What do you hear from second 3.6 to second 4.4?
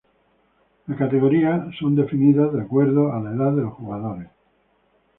los jugadores.